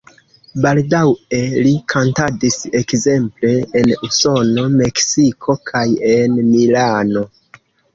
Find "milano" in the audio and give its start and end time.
6.53-7.29